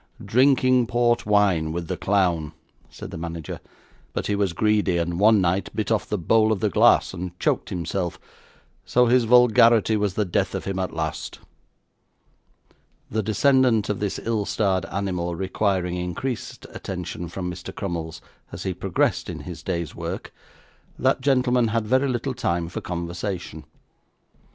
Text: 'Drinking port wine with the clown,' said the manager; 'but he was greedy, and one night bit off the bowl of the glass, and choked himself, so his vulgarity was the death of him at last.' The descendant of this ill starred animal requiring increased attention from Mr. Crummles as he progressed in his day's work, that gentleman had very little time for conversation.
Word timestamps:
'Drinking 0.25 0.87
port 0.87 1.27
wine 1.27 1.71
with 1.71 1.87
the 1.87 1.95
clown,' 1.95 2.53
said 2.89 3.11
the 3.11 3.19
manager; 3.19 3.59
'but 4.13 4.25
he 4.25 4.33
was 4.35 4.51
greedy, 4.51 4.97
and 4.97 5.19
one 5.19 5.39
night 5.39 5.69
bit 5.75 5.91
off 5.91 6.09
the 6.09 6.17
bowl 6.17 6.51
of 6.51 6.59
the 6.59 6.71
glass, 6.71 7.13
and 7.13 7.39
choked 7.39 7.69
himself, 7.69 8.19
so 8.83 9.05
his 9.05 9.25
vulgarity 9.25 9.95
was 9.95 10.15
the 10.15 10.25
death 10.25 10.55
of 10.55 10.65
him 10.65 10.79
at 10.79 10.91
last.' 10.91 11.37
The 13.11 13.21
descendant 13.21 13.89
of 13.89 13.99
this 13.99 14.17
ill 14.23 14.45
starred 14.47 14.85
animal 14.87 15.35
requiring 15.35 15.97
increased 15.97 16.65
attention 16.71 17.27
from 17.29 17.51
Mr. 17.51 17.71
Crummles 17.71 18.23
as 18.51 18.63
he 18.63 18.73
progressed 18.73 19.29
in 19.29 19.41
his 19.41 19.61
day's 19.61 19.93
work, 19.93 20.33
that 20.97 21.21
gentleman 21.21 21.67
had 21.67 21.85
very 21.85 22.07
little 22.09 22.33
time 22.33 22.69
for 22.69 22.81
conversation. 22.81 23.65